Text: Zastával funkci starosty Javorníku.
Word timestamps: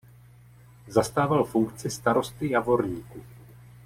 Zastával 0.87 1.43
funkci 1.45 1.89
starosty 1.89 2.49
Javorníku. 2.49 3.23